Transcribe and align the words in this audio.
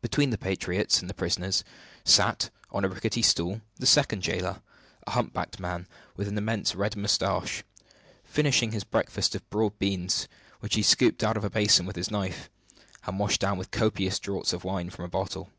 Between 0.00 0.30
the 0.30 0.38
patriots 0.38 1.00
and 1.02 1.10
the 1.10 1.14
prisoners 1.14 1.62
sat, 2.02 2.48
on 2.70 2.86
a 2.86 2.88
rickety 2.88 3.20
stool, 3.20 3.60
the 3.76 3.84
second 3.84 4.22
jailer 4.22 4.62
a 5.06 5.10
humpbacked 5.10 5.60
man, 5.60 5.86
with 6.16 6.26
an 6.26 6.38
immense 6.38 6.74
red 6.74 6.96
mustache 6.96 7.62
finishing 8.24 8.72
his 8.72 8.82
breakfast 8.84 9.34
of 9.34 9.50
broad 9.50 9.78
beans, 9.78 10.26
which 10.60 10.74
he 10.76 10.82
scooped 10.82 11.22
out 11.22 11.36
of 11.36 11.44
a 11.44 11.50
basin 11.50 11.84
with 11.84 11.96
his 11.96 12.10
knife, 12.10 12.48
and 13.04 13.18
washed 13.18 13.42
down 13.42 13.58
with 13.58 13.70
copious 13.70 14.18
draughts 14.18 14.54
of 14.54 14.64
wine 14.64 14.88
from 14.88 15.04
a 15.04 15.08
bottle. 15.08 15.50